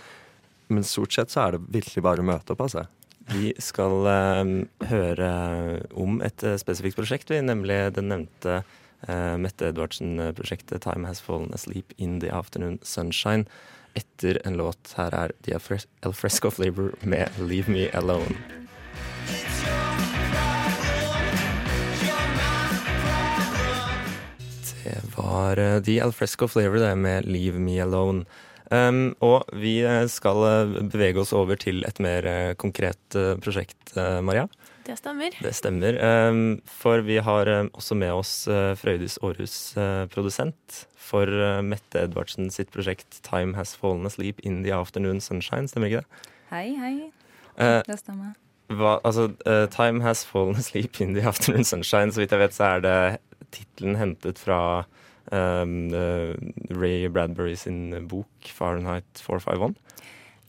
[0.68, 2.86] men stort sett så er det virkelig bare å møte opp, altså.
[3.32, 8.62] Vi skal uh, høre om et uh, spesifikt prosjekt, vi, nemlig det nevnte
[9.08, 13.46] eh, Mette Edvardsen-prosjektet 'Time Has Fallen Asleep in the Afternoon Sunshine'.
[13.96, 14.94] Etter en låt.
[14.96, 15.58] Her er The
[16.02, 18.65] Alfresco Flavor med 'Leave Me Alone'.
[24.86, 28.24] Det var eh, The Alfresco Flavor det med 'Leave Me Alone'.
[28.70, 33.36] Um, og vi eh, skal eh, bevege oss over til et mer eh, konkret eh,
[33.38, 34.48] prosjekt, eh, Maria.
[34.86, 35.34] Det stemmer.
[35.42, 35.98] Det stemmer.
[36.02, 38.32] Um, for vi har eh, også med oss
[38.78, 44.62] Frøydis Aarhus, eh, produsent for eh, Mette Edvardsen sitt prosjekt 'Time Has Fallen Asleep in
[44.62, 45.70] the Afternoon Sunshine'.
[45.70, 46.26] Stemmer ikke det?
[46.50, 46.96] Hei, hei.
[47.58, 48.34] Eh, Det stemmer.
[48.68, 52.54] Hva, altså, uh, 'Time Has Fallen Asleep in the Afternoon Sunshine', så vidt jeg vet,
[52.54, 53.18] så er det
[53.54, 54.84] tittelen hentet fra
[55.32, 56.34] um, uh,
[56.70, 59.74] Ray Bradbury sin bok 'Fahrenheit 451'.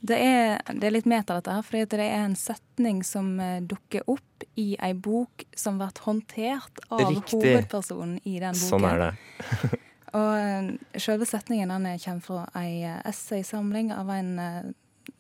[0.08, 3.62] Det er, det er litt meta, dette her, fordi det er en setning som eh,
[3.66, 7.34] dukker opp i ei bok som blir håndtert av Riktig.
[7.34, 8.70] hovedpersonen i den boken.
[8.70, 9.72] Sånn er det.
[10.20, 14.76] Og selve setningen den er- kommer fra ei essaysamling av en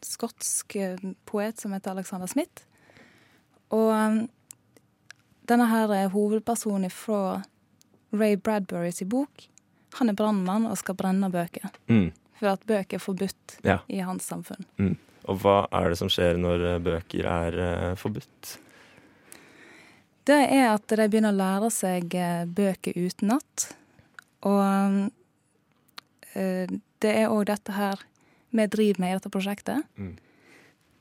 [0.05, 0.77] skotsk
[1.25, 2.67] poet som heter Alexander Smith.
[3.75, 4.17] Og eh,
[5.49, 7.41] denne her eh, hovedpersonen fra
[8.15, 9.47] Ray Bradburys bok,
[9.99, 11.71] han er brannmann og skal brenne bøker.
[11.89, 12.11] Mm.
[12.37, 13.79] For at bøker er forbudt Ja.
[13.89, 14.65] i hans samfunn.
[14.77, 14.95] Mm.
[15.27, 18.57] Og hva er det som skjer når eh, bøker er uh, forbudt?
[20.27, 22.13] Det er at de begynner å lære seg
[22.51, 23.69] bøker utenat.
[24.47, 25.09] Og
[26.35, 28.03] uh, det er òg dette her
[28.55, 29.83] vi driver med i dette prosjektet.
[29.99, 30.15] Mm.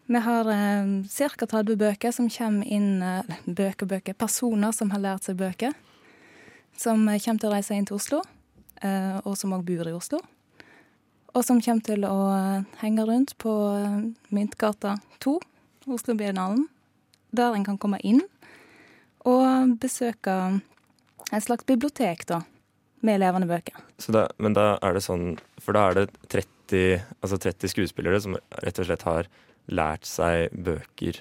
[0.07, 0.87] Vi har eh,
[1.19, 1.47] ca.
[1.47, 4.15] 30 bøker som kommer inn eh, Bøker, bøker.
[4.15, 5.75] Personer som har lært seg bøker.
[6.79, 8.23] Som eh, kommer til å reise inn til Oslo,
[8.87, 10.21] eh, og som òg bor i Oslo.
[11.35, 13.99] Og som kommer til å eh, henge rundt på eh,
[14.31, 14.95] Myntgata
[15.27, 15.35] 2,
[15.99, 16.69] Oslo-biennalen.
[17.37, 18.23] Der en kan komme inn
[19.27, 20.37] og besøke
[21.35, 22.45] et slags bibliotek, da.
[23.05, 23.83] Med levende bøker.
[24.15, 28.39] Da, men da er det sånn For da er det 30, altså 30 skuespillere som
[28.63, 29.29] rett og slett har
[29.67, 31.21] lært seg bøker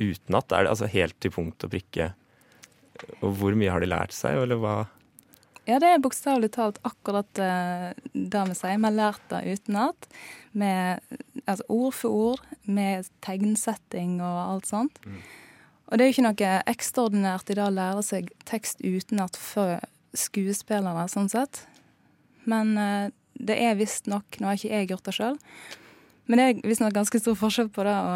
[0.00, 0.52] utenat?
[0.52, 2.12] Er det altså helt til punkt og prikke?
[3.20, 4.76] Og hvor mye har de lært seg, eller hva?
[5.64, 8.76] Ja, det er bokstavelig talt akkurat det vi sier.
[8.76, 10.08] Vi har lært det utenat.
[10.52, 11.00] Med
[11.46, 15.00] altså, ord for ord, med tegnsetting og alt sånt.
[15.88, 19.80] Og det er jo ikke noe ekstraordinært i det å lære seg tekst utenat for
[20.16, 21.64] skuespillere, sånn sett.
[22.48, 25.38] Men eh, det er visstnok Nå har ikke jeg gjort det sjøl,
[26.26, 28.14] men det er visstnok ganske stor forskjell på det å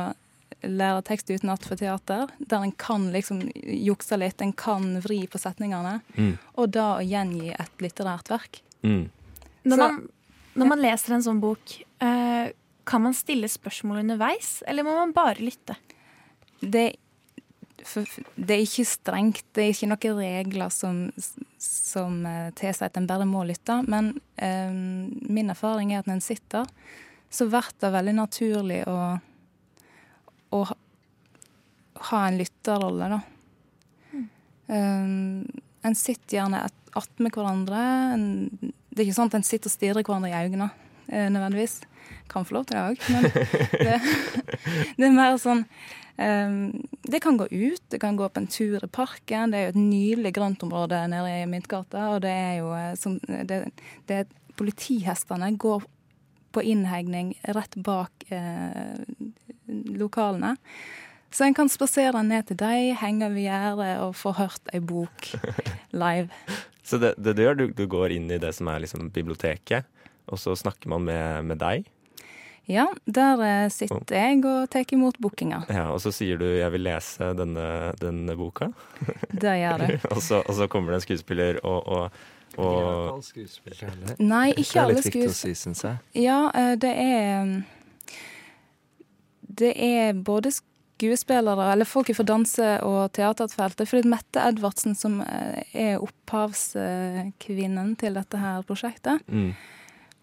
[0.64, 5.38] lære tekst utenat for teater, der en kan liksom jukse litt, en kan vri på
[5.38, 6.38] setningene, Mm.
[6.57, 8.62] og da å gjengi et litterært verk.
[8.83, 9.11] Mm.
[9.68, 10.09] Når, man,
[10.57, 12.51] når man leser en sånn bok, eh,
[12.88, 15.77] kan man stille spørsmål underveis, eller må man bare lytte?
[16.61, 16.97] Det,
[17.85, 21.05] for, det er ikke strengt, det er ikke noen regler som,
[21.61, 26.18] som eh, tilsier at en bare må lytte, men eh, min erfaring er at når
[26.18, 26.66] en sitter,
[27.30, 28.98] så blir det veldig naturlig å,
[30.56, 30.62] å
[32.08, 33.20] ha- en lytterrolle, da.
[34.68, 35.44] Um,
[35.82, 36.64] en sitter gjerne
[36.98, 37.84] attmed hverandre.
[38.14, 38.24] En,
[38.60, 40.70] det er ikke sånn at en sitter og stirrer hverandre i øynene,
[41.08, 41.80] eh, nødvendigvis.
[42.28, 43.24] Kan få lov til det òg, men
[43.86, 43.96] det,
[44.96, 45.62] det er mer sånn
[46.20, 46.56] um,
[47.04, 49.52] Det kan gå ut, det kan gå på en tur i parken.
[49.52, 53.16] Det er jo et nydelig grøntområde nede i Myntgata, og det er jo eh, som
[53.24, 53.62] det,
[54.08, 54.26] det,
[54.58, 55.84] Politihestene går
[56.52, 58.96] på innhegning rett bak eh,
[59.68, 60.56] lokalene.
[61.30, 65.28] Så en kan spasere ned til dem, henge ved gjerdet og få hørt ei bok
[66.02, 66.32] live.
[66.82, 69.84] Så det, det du gjør, du, du går inn i det som er liksom biblioteket,
[70.28, 71.88] og så snakker man med, med deg.
[72.68, 75.62] Ja, der eh, sitter jeg og tar imot bookinga.
[75.72, 78.74] Ja, og så sier du 'jeg vil lese denne, denne boka'.
[79.32, 79.94] Det gjør du.
[80.14, 82.11] og, så, og så kommer det en skuespiller og, og,
[82.59, 83.23] og
[84.18, 85.35] Nei, Det ikke er alle litt viktig å skuespillere.
[85.35, 85.99] si, syns jeg.
[86.25, 87.64] Ja, eh, det er
[89.59, 93.88] Det er både skuespillere, eller folk fra danse- og teaterfeltet.
[93.88, 99.55] Fordi Mette Edvardsen, som eh, er opphavskvinnen til dette her prosjektet, Mm.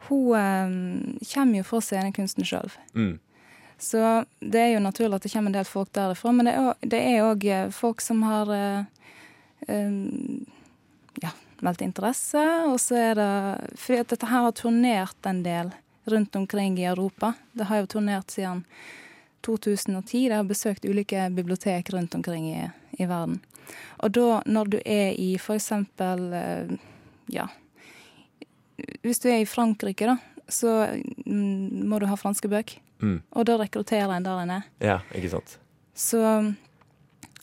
[0.10, 0.70] hun eh,
[1.34, 2.72] kommer jo fra scenekunsten sjøl.
[2.96, 3.20] Mm.
[3.78, 6.32] Så det er jo naturlig at det kommer en del folk derifra.
[6.34, 8.84] Men det er òg- det er òg folk som har eh,
[9.68, 9.92] eh,
[11.24, 11.30] ja,
[11.64, 12.42] meldt interesse.
[12.70, 13.32] Og så er det
[13.80, 15.72] Fordi at dette her har turnert en del
[16.06, 17.34] rundt omkring i Europa.
[17.54, 18.64] Det har jo turnert siden
[19.46, 20.30] 2010.
[20.30, 23.40] Det har besøkt ulike bibliotek rundt omkring i, i verden.
[24.04, 26.76] Og da, når du er i eksempel eh,
[27.34, 27.48] Ja.
[29.02, 30.18] Hvis du er i Frankrike, da,
[30.52, 30.86] så
[31.26, 32.82] mm, må du ha franske bøker.
[33.02, 33.22] Mm.
[33.32, 34.68] Og da rekrutterer en der en er.
[34.84, 35.58] Ja, ikke sant.
[35.96, 36.20] Så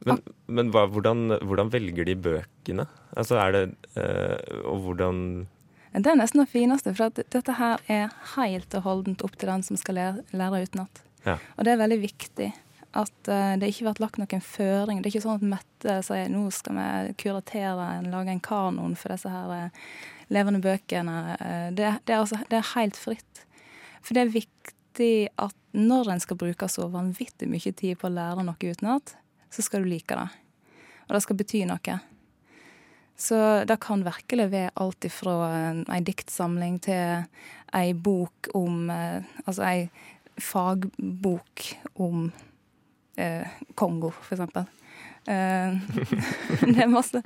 [0.09, 2.87] Men, men hva, hvordan, hvordan velger de bøkene?
[3.17, 3.63] Altså er det
[4.01, 5.21] øh, Og hvordan
[5.93, 9.65] det er nesten det fineste, for dette her er helt og holdent opp til den
[9.67, 11.03] som skal lære, lære utenat.
[11.27, 11.35] Ja.
[11.59, 12.49] Og det er veldig viktig
[12.97, 15.03] at uh, det ikke blir lagt noen føring.
[15.03, 18.97] Det er ikke sånn at Mette sier nå skal vi kuratere, en- lage en kanon
[18.97, 19.93] for disse her uh,
[20.33, 21.17] levende bøkene.
[21.41, 23.45] Uh, det, det, er altså, det er helt fritt.
[24.01, 28.17] For det er viktig at når en skal bruke så vanvittig mye tid på å
[28.17, 29.15] lære noe utenat,
[29.53, 30.29] så skal du like det.
[31.09, 31.99] Og det skal bety noe.
[33.23, 33.39] Så
[33.69, 37.27] det kan virkelig være alt ifra en, ei diktsamling til
[37.77, 39.83] ei bok om eh, Altså ei
[40.41, 41.67] fagbok
[42.01, 42.31] om
[43.21, 43.45] eh,
[43.77, 44.65] Kongo, for eksempel.
[45.29, 45.77] Eh,
[46.73, 47.21] det er masse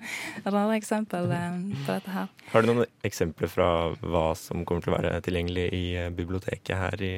[0.45, 2.29] rare eksempel eh, på dette her.
[2.51, 3.71] Har du noen eksempler fra
[4.03, 7.17] hva som kommer til å være tilgjengelig i eh, biblioteket her i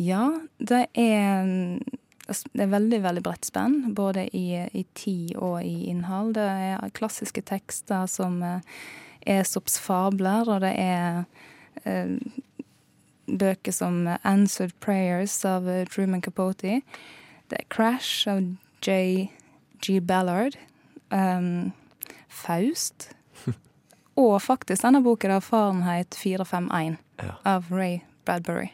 [0.00, 0.24] Ja,
[0.58, 1.52] det er
[2.30, 6.34] det er veldig veldig bredt spenn, både i, i tid og i innhold.
[6.38, 8.60] Det er klassiske tekster som eh,
[9.26, 11.24] Esops fabler, og det er
[11.84, 12.16] eh,
[13.26, 16.80] bøker som 'Answered Prayers' av eh, Truman Capote.
[17.50, 20.00] Det er 'Crash' av J.G.
[20.00, 20.56] Ballard.
[21.10, 21.72] Um,
[22.30, 23.10] 'Faust'.
[24.16, 27.34] og faktisk denne boken av 'Fahrenheit 451' Ja.
[27.44, 28.70] av Ray Bradbury.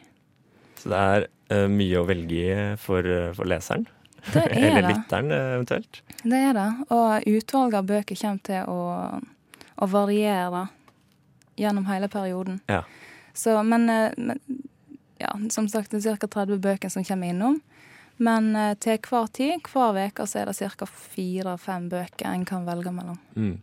[0.87, 3.83] Så det er uh, mye å velge i for, eh, for leseren?
[4.31, 4.93] Det er Eller det.
[4.93, 5.99] lytteren, eh, eventuelt?
[6.23, 6.67] Det er det.
[6.95, 8.79] Og utvalget av bøker kommer til å,
[9.83, 10.61] å variere
[11.59, 12.61] gjennom hele perioden.
[12.71, 12.85] Ja.
[13.35, 13.83] Så, men,
[14.15, 14.39] men
[15.19, 16.31] ja, som sagt, det er ca.
[16.39, 17.59] 30 bøker som kommer innom.
[18.23, 20.87] Men til hver tid, hver uke, så er det ca.
[20.87, 23.19] fire-fem bøker en kan velge mellom.
[23.35, 23.57] Mm.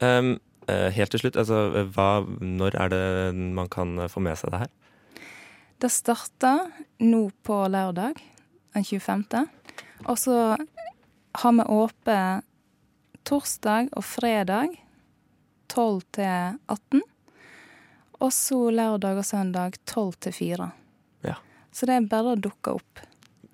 [0.00, 0.32] Um,
[0.66, 3.04] helt til slutt, altså, hva, når er det
[3.36, 4.76] man kan få med seg det her?
[5.78, 8.16] Det starter nå på lørdag,
[8.74, 9.46] den 25.
[10.10, 10.56] Og så
[11.38, 12.44] har vi åpent
[13.22, 14.74] torsdag og fredag
[15.70, 17.04] 12 til 18.
[18.18, 20.68] Og så lørdag og søndag 12 til 4.
[21.28, 21.36] Ja.
[21.70, 23.04] Så det er bare å dukke opp.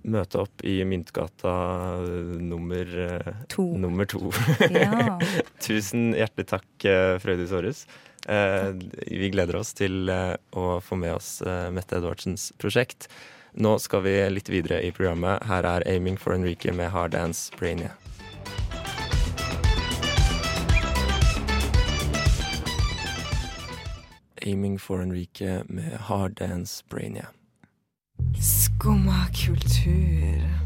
[0.08, 1.52] Møte opp i Myntgata
[1.98, 3.66] eh, nummer eh, To.
[3.84, 4.32] Nummer to.
[4.72, 5.18] Ja.
[5.66, 7.84] Tusen hjertelig takk, eh, Frøydis Aarhus.
[8.28, 8.74] Eh,
[9.06, 13.08] vi gleder oss til eh, å få med oss eh, Mette Edvardsens prosjekt.
[13.54, 15.44] Nå skal vi litt videre i programmet.
[15.44, 17.92] Her er 'Aiming for Enrique' med Hard Dance Brainia.
[24.46, 27.28] Aiming for Enrique med Hard Dance Brainia.
[28.40, 30.63] Skumma kultur.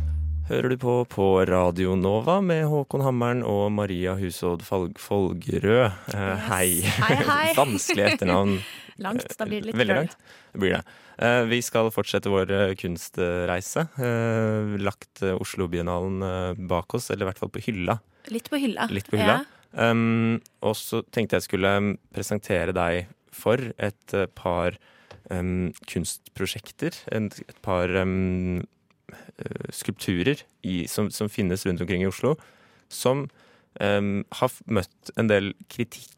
[0.49, 5.99] Hører du på på Radio Nova med Håkon Hammeren og Maria Husodd Folg Folgerød.
[6.15, 6.69] Eh, hei.
[7.03, 7.51] Hei, hei.
[7.59, 8.55] Vanskelig etternavn.
[9.05, 10.15] Langt, da blir det litt Veldig langt.
[10.55, 10.95] Det blir det.
[11.21, 13.85] Eh, vi skal fortsette vår eh, kunstreise.
[14.01, 17.99] Eh, lagt Oslo-biennalen bak oss, eller i hvert fall på hylla.
[18.33, 18.89] Litt på hylla.
[18.89, 19.43] Litt på hylla.
[19.77, 21.75] Um, og så tenkte jeg skulle
[22.17, 24.81] presentere deg for et par
[25.29, 26.97] um, kunstprosjekter.
[27.13, 28.65] En, et par um,
[29.75, 32.35] skulpturer i, som, som finnes rundt omkring i Oslo,
[32.91, 33.27] som
[33.81, 36.15] um, har møtt en del kritikk.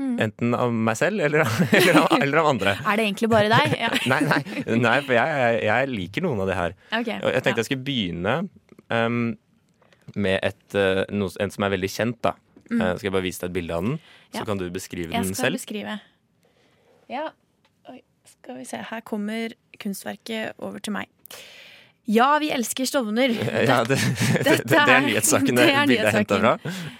[0.00, 0.14] Mm.
[0.24, 2.72] Enten av meg selv eller, av- eller, av, eller av andre.
[2.88, 3.74] Er det egentlig bare deg?
[3.84, 3.90] Ja.
[4.08, 6.76] Nei, nei, nei for jeg, jeg, jeg liker noen av det her.
[7.02, 8.36] Okay, Og jeg tenkte jeg skulle begynne
[8.88, 9.18] um,
[10.16, 12.16] med et, uh, noe, en som er veldig kjent.
[12.24, 12.32] da.
[12.70, 12.80] Mm.
[12.80, 14.00] Uh, skal jeg bare vise deg et bilde av den,
[14.32, 15.60] så kan du beskrive Jeg den skal selv.
[15.60, 15.98] beskrive.
[17.10, 17.28] Ja,
[17.90, 18.80] Oi, skal vi se.
[18.88, 21.10] Her kommer kunstverket over til meg.
[22.10, 23.30] Ja, vi elsker Stovner.
[23.70, 23.98] Ja, det,
[24.46, 26.54] det, det, er nyhetssaken det er bildet er henta fra.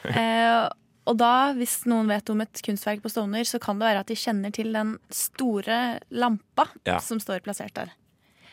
[0.06, 0.68] Eh,
[1.10, 4.10] og da, hvis noen vet om et kunstverk på Stovner, så kan det være at
[4.12, 5.78] de kjenner til den store
[6.14, 6.98] lampa Ja.
[7.02, 7.90] som står plassert der.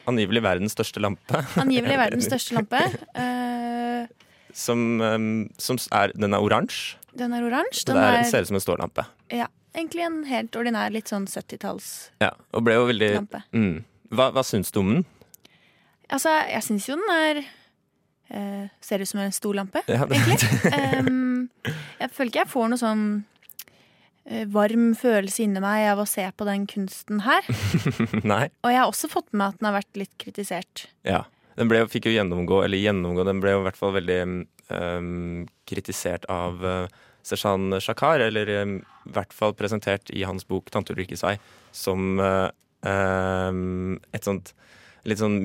[0.07, 1.41] Angivelig verdens største lampe.
[1.59, 2.79] Angivelig verdens største lampe.
[3.13, 4.07] Eh,
[4.57, 5.27] Som, um,
[5.61, 6.95] som er, den er oransje.
[7.13, 7.83] den er oransje.
[7.91, 9.03] Den er, er ser ut som en stålampe.
[9.35, 11.91] ja, egentlig en helt ordinær, litt sånn 70-talls
[12.23, 13.43] Ja, og ble jo veldig Lampe.
[13.53, 13.83] mm.
[14.15, 15.05] Hva, hva syns du om den?
[16.13, 17.39] Altså, jeg syns jo den er
[18.31, 20.71] eh, Ser ut som en stor lampe, Ja, egentlig.
[21.03, 21.49] um,
[22.01, 23.05] jeg føler ikke jeg får noe sånn
[24.25, 27.47] eh, varm følelse inni meg av å se på den kunsten her.
[28.33, 28.45] Nei?
[28.63, 30.87] Og jeg har også fått med at den har vært litt kritisert.
[31.07, 31.25] Ja.
[31.57, 34.19] Den ble, fikk jo gjennomgå, eller gjennomgå, den ble jo i hvert fall veldig
[34.69, 36.83] um, kritisert av uh,
[37.25, 38.75] Seshan Shakar, eller um,
[39.09, 41.39] i hvert fall presentert i hans bok 'Tante Ulrikkes vei'
[41.73, 42.51] som uh,
[42.85, 44.53] um, et sånt
[45.07, 45.37] litt sånn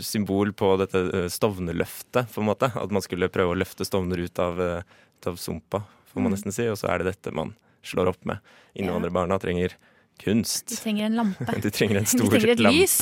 [0.00, 2.70] symbol på dette uh, Stovner-løftet, på en måte.
[2.74, 6.30] At man skulle prøve å løfte Stovner ut av, uh, ut av sumpa, får man
[6.32, 6.36] Mm.
[6.38, 6.66] nesten si.
[6.72, 7.54] Og så er det dette man
[7.86, 8.40] slår opp med.
[8.76, 9.76] Innvandrerbarna trenger
[10.20, 10.66] kunst.
[10.68, 11.60] De trenger en lampe.
[11.64, 12.80] De trenger en stor De trenger et lampe.
[12.80, 12.96] lys.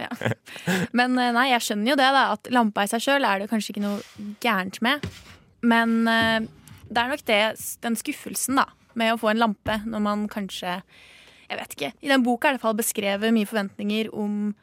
[0.00, 0.86] Ja.
[0.96, 2.22] Men eh, nei, jeg skjønner jo det, da.
[2.36, 5.04] At lampa i seg sjøl er det kanskje ikke noe gærent med.
[5.66, 6.46] Men eh,
[6.88, 7.40] det er nok det,
[7.84, 10.78] den skuffelsen, da, med å få en lampe når man kanskje
[11.50, 11.92] Jeg vet ikke.
[12.02, 14.54] I den boka er det i hvert fall beskrevet mye forventninger om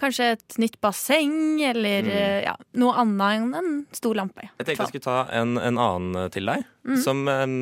[0.00, 1.34] kanskje et nytt basseng,
[1.68, 2.10] eller Mm.
[2.10, 4.46] eh, ja, noe annet enn en stor lampe.
[4.58, 6.96] Jeg tenkte jeg skulle ta en, en annen eh, til deg, Mm.
[7.04, 7.56] som um,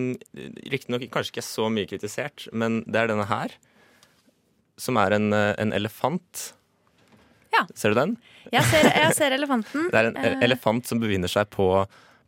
[0.70, 3.50] riktignok kanskje ikke er så mye kritisert, men det er denne her.
[4.78, 6.52] Som er en, en elefant.
[7.52, 7.64] Ja.
[7.74, 8.12] Ser du den?
[8.54, 9.88] Jeg ser, jeg ser elefanten.
[9.90, 11.66] Det er en elefant som befinner seg på,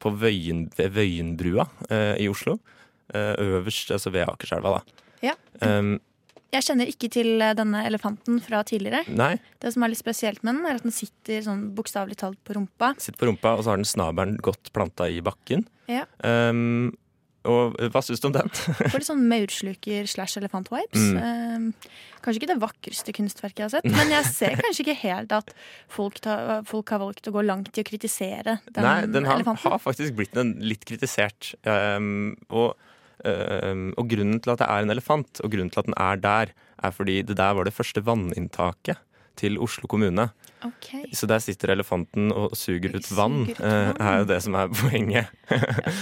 [0.02, 2.58] på Vøyen, Vøyenbrua uh, i Oslo.
[3.14, 5.06] Uh, øverst, altså ved Akerselva, da.
[5.30, 5.34] Ja.
[5.62, 6.00] Um,
[6.50, 9.04] Jeg kjenner ikke til eh, denne elefanten fra tidligere.
[9.08, 12.40] nei, Det som er litt spesielt med den, er at den sitter sånn bokstavelig talt
[12.46, 12.94] på rumpa.
[12.98, 15.66] sitter på rumpa, og så har den snabelen godt planta i bakken.
[15.90, 16.06] Ja.
[16.24, 16.90] Um,
[17.48, 18.50] og hva syns du om den?
[18.92, 21.06] Får litt sånn maursluker slash elefant-vibes.
[21.14, 21.70] Mm.
[21.72, 25.32] Um, kanskje ikke det vakreste kunstverket jeg har sett, men jeg ser kanskje ikke helt
[25.32, 25.54] at
[25.88, 29.40] folk, ta, folk har valgt å gå langt i å kritisere den, Nei, den har,
[29.40, 29.70] elefanten.
[29.70, 31.54] har faktisk blitt en, litt kritisert.
[31.64, 32.74] Um, og,
[33.24, 36.52] og grunnen til at det er en elefant, og grunnen til at den er der,
[36.80, 38.98] er fordi det der var det første vanninntaket
[39.40, 40.28] til Oslo kommune.
[40.60, 41.06] Okay.
[41.16, 44.00] Så der sitter elefanten og suger ut vann, Suger ut eh, vann.
[44.04, 45.30] er jo det som er poenget.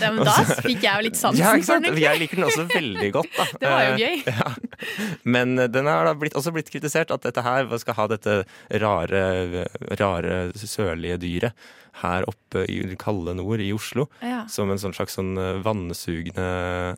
[0.01, 1.99] Ja, men da fikk jeg jo litt sansen Ja, for den.
[2.03, 3.47] Jeg liker den også veldig godt, da.
[3.63, 4.17] Det var jo Eh, gøy.
[4.27, 4.51] Ja.
[5.23, 8.39] Men eh, den har da blitt, også blitt kritisert, at dette her skal ha dette
[8.83, 9.23] rare,
[10.01, 11.69] rare sørlige dyret
[12.03, 14.09] her oppe i kalde nord i Oslo.
[14.23, 14.43] Ja.
[14.51, 16.97] Som en sånn slags sånn eh, vannsugende, eh,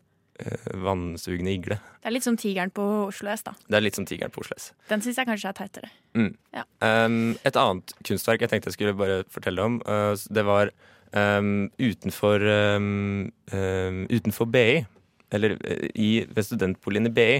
[0.84, 1.78] vannsugende igle.
[2.00, 3.54] Det er litt som tigeren på Oslo S, da.
[3.68, 4.70] Det er litt som tigeren på Oslo S.
[4.90, 5.90] Den syns jeg kanskje er teitere.
[6.18, 6.30] Mm.
[6.56, 6.64] Ja.
[6.84, 10.72] Um, et annet kunstverk jeg tenkte jeg skulle bare fortelle om, uh, det var
[11.12, 12.46] um, utenfor,
[12.78, 13.28] um,
[14.10, 14.80] utenfor BI,
[15.34, 17.30] eller uh, i, ved studentboligen i BI,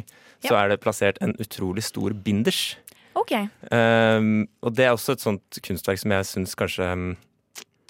[0.47, 2.79] så er det plassert en utrolig stor binders.
[3.19, 3.33] OK.
[3.43, 6.87] Og det er også et sånt kunstverk som jeg syns kanskje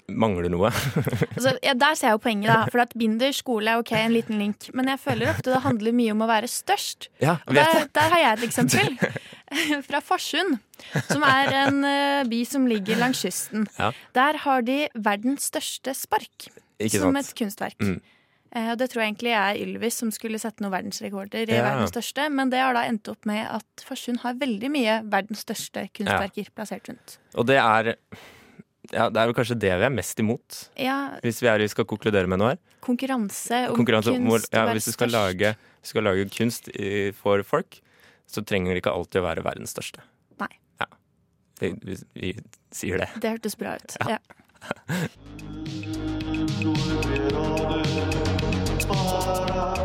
[0.09, 0.71] mangler noe.
[1.35, 2.65] Altså, ja, der ser jeg jo poenget, da.
[2.71, 4.69] For at Binder skole er ok, en liten link.
[4.77, 7.09] Men jeg føler ofte det handler mye om å være størst.
[7.23, 8.95] ja, Og vet der, der har jeg et eksempel.
[9.87, 10.57] Fra Farsund,
[11.09, 13.67] som er en uh, by som ligger langs kysten.
[13.77, 13.91] Ja.
[14.15, 16.49] Der har de verdens største spark
[16.91, 17.77] som et kunstverk.
[17.83, 17.99] Mm.
[18.51, 21.63] Og det tror jeg egentlig er Ylvis som skulle sette noen verdensrekorder i Ja.
[21.69, 22.25] verdens største.
[22.35, 26.49] Men det har da endt opp med at Farsund har veldig mye verdens største kunstverker
[26.51, 27.15] plassert rundt.
[27.39, 27.93] Og det er
[28.89, 31.85] ja, det er vel kanskje det vi er mest imot, Ja, hvis vi er, skal
[31.85, 32.59] konkludere med noe her.
[32.81, 34.49] konkurranse om konkurranse kunst.
[34.53, 35.53] ja, hvis du skal lage,
[35.85, 37.79] skal lage kunst i, for folk,
[38.27, 40.01] så trenger det ikke alltid å være verdens største.
[40.41, 40.49] Nei.
[40.81, 40.87] Ja.
[41.61, 42.33] Vi, vi, vi
[42.73, 43.09] sier det.
[43.21, 43.97] Det hørtes bra ut.
[44.07, 44.17] Ja.
[44.17, 44.21] Ja.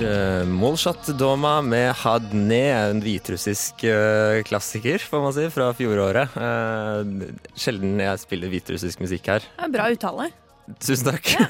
[0.00, 6.36] Uh, Molshat Doma med Hadne, en hviterussisk eh, klassiker, får man si, fra fjoråret.
[6.40, 9.44] Eh, sjelden jeg spiller hviterussisk musikk her.
[9.44, 10.30] Det er Bra uttale.
[10.80, 11.28] Tusen takk.
[11.34, 11.44] Jeg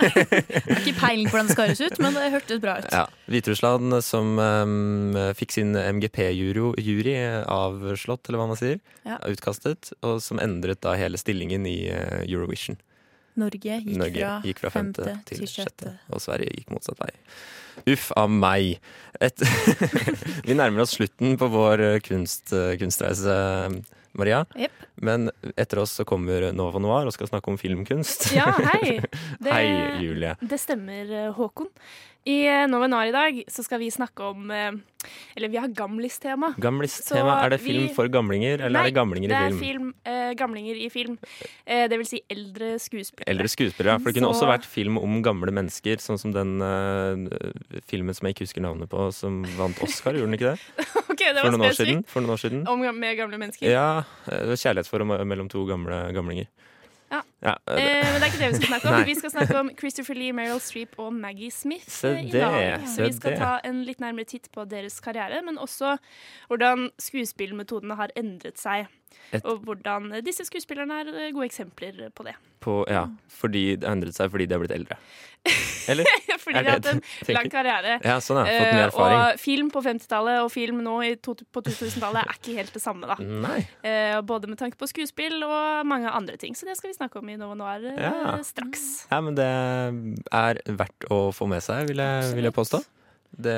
[0.66, 2.90] har ikke peiling på hvordan det skal høres ut, men det hørtes bra ut.
[2.90, 8.80] Ja, Hviterussland som um, fikk sin MGP-jury avslått, eller hva man sier.
[9.06, 9.20] Ja.
[9.30, 12.80] Utkastet, og som endret da hele stillingen i eh, Eurovision.
[13.38, 17.12] Norge gikk, Norge fra, gikk fra femte femte til sjette, og Sverige gikk motsatt vei.
[17.88, 18.80] Uff a meg.
[19.20, 19.42] Et
[20.46, 23.34] Vi nærmer oss slutten på vår eh, kunst, eh, kunstreise,
[24.18, 24.44] Maria.
[24.58, 24.86] Yep.
[25.06, 28.30] Men etter oss så kommer Nova Noir og skal snakke om filmkunst.
[28.36, 28.98] Ja, hei.
[29.42, 29.66] Det, Hei,
[30.04, 30.34] Julie.
[30.40, 31.70] Det stemmer, eh, Håkon.
[32.28, 34.72] I Novenar Nova Noir i dag så skal vi snakke om eh,
[35.36, 36.50] Eller vi har gamlistema.
[36.60, 37.38] Gamlistema.
[37.46, 39.40] Er det film vi- for gamlinger, eller er det gamlinger i film?
[39.40, 39.94] Nei, det er film?
[40.04, 41.16] eh, gamlinger i film.
[41.66, 43.24] Eh, det vil si eldre skuespillere.
[43.32, 43.96] Eldre skuespillere.
[44.02, 48.14] For det kunne Så- også vært film om gamle mennesker, sånn som den eh, filmen
[48.14, 50.60] som jeg ikke husker navnet på, som vant Oscar, gjorde den ikke det?
[51.10, 51.88] Ok, det var For noen år spesifikt.
[51.88, 52.04] siden.
[52.06, 52.68] For noen år siden.
[52.68, 53.70] Om med gamle mennesker.
[53.72, 56.46] Ja, Kjærlighet for mellom to gamle gamlinger.
[57.40, 57.54] Ja.
[57.72, 59.04] Eh, men det er ikke det vi skal snakke om.
[59.10, 61.88] Vi skal snakke om Christopher Lee, Meryl Streep og Maggie Smith.
[61.88, 62.84] Se i dag.
[62.84, 65.96] Så vi skal ta en litt nærmere titt på deres karriere, men også
[66.50, 68.90] hvordan skuespillmetodene har endret seg.
[69.32, 72.34] Et- Og hvordan disse skuespillerne er eh, gode eksempler på det.
[72.60, 74.96] På, ja, fordi det endret seg fordi de har blitt eldre.
[75.88, 76.04] Eller?
[76.40, 77.00] Fordi de har hatt en
[77.34, 77.94] lang karriere.
[78.04, 79.20] Ja, sånn, er, Fått mer Eh, erfaring.
[79.20, 82.82] Og film på 50-tallet og film nå i to, på 2000-tallet er ikke helt det
[82.84, 83.16] samme, da.
[83.46, 83.58] Nei.
[83.86, 86.52] Eh, både med tanke på skuespill og mange andre ting.
[86.58, 88.36] Så det skal vi snakke om i Nova Noir Ja.
[88.44, 88.84] straks.
[89.10, 92.82] Ja, men det er verdt å få med seg, vil jeg, vil jeg påstå.
[93.40, 93.56] Det,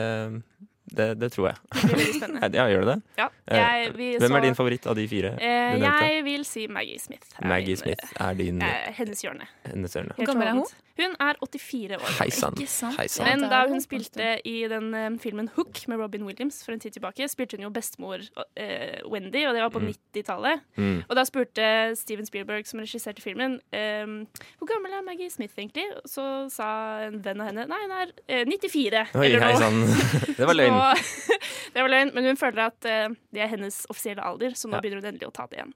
[0.95, 1.57] det, det tror jeg.
[1.73, 2.51] Det blir veldig spennende.
[2.59, 3.03] Ja, gjør det det?
[3.19, 3.29] Ja.
[3.49, 6.67] Eh, Jeg- vi Hvem så- er din favoritt av de fire Eh, jeg vil si
[6.69, 7.27] Maggie Smith.
[7.41, 9.47] er Maggie min, Smith er din eh, hennes hjørne.
[9.67, 10.15] hennes hjørne.
[10.17, 10.65] Hvor gammel er hun?
[11.01, 12.11] Hun er 84 år.
[12.21, 13.25] Hei sann.
[13.25, 16.93] Men da hun spilte i den um, filmen Hook med Robin Williams for en tid
[16.93, 19.89] tilbake, spilte hun jo bestemor uh, Wendy, og det var på Mm.
[20.15, 20.61] 90-tallet.
[20.77, 21.03] Mm.
[21.09, 24.27] Og da spurte Steven Spielberg, som regisserte filmen, um,
[24.61, 25.87] hvor gammel er Maggie Smith egentlig?
[26.07, 26.69] Så sa
[27.09, 29.07] en venn av henne nei, hun er uh, 94.
[29.17, 29.61] Oi, eller hei noe.
[29.65, 30.37] sann.
[30.39, 30.77] Det var løgn.
[30.83, 31.39] Så,
[31.75, 34.77] det var løgn, men hun føler at eh, det er hennes offisielle alder, så nå
[34.79, 34.83] Ja.
[34.83, 35.73] begynner hun endelig å ta det igjen.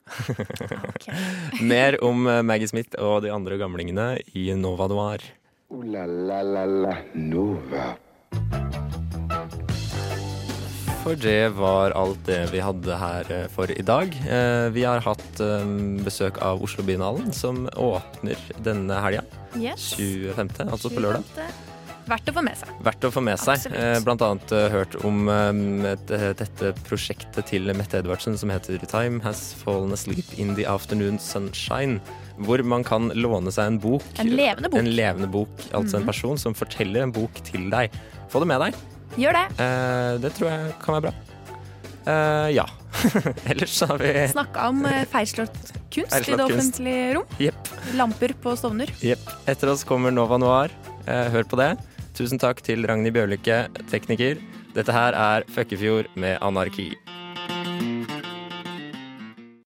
[1.73, 5.23] Mer om eh, Maggie Smith og de andre gamlingene i Nova Noir.
[5.71, 7.95] Ooh la la la la Nova.
[11.07, 14.11] For det var alt det vi hadde her eh, for i dag.
[14.75, 15.43] Vi har hatt
[16.07, 19.23] besøk av Oslo Biennalen, som åpner denne helga.
[19.55, 19.93] Yes.
[20.01, 21.23] 25., altså på lørdag.
[22.07, 22.69] Verdt å få med seg.
[22.87, 23.57] Verdt å få med seg.
[23.57, 23.79] Absolutt.
[23.83, 25.97] Eh, Blant annet eh, hørt om eh,
[26.39, 31.99] dette prosjektet til Mette Edvardsen som heter Time Has Fallen Asleep in the Afternoon Sunshine.
[32.39, 34.05] Hvor man kan låne seg en bok.
[34.23, 34.79] En levende bok.
[34.85, 36.07] En levende bok, Altså en Mhm.
[36.13, 37.91] person som forteller en bok til deg.
[38.31, 38.75] Få det med deg.
[39.17, 39.47] Gjør det.
[40.23, 41.15] Det tror jeg kan være bra.
[42.53, 42.67] Ja.
[43.51, 45.57] Ellers har vi Snakka om feilslått
[45.91, 46.79] kunst i Feilslått det kunst.
[46.79, 47.27] offentlige rom.
[47.41, 47.69] Yep.
[47.99, 48.93] Lamper på Stovner.
[49.03, 49.19] Yep.
[49.49, 50.71] Etter oss kommer Nova Noir.
[51.07, 51.73] Hør på det.
[52.17, 53.57] Tusen takk til Ragnhild Bjørlykke,
[53.93, 54.39] tekniker.
[54.73, 56.95] Dette her er Føkkefjord med anarki.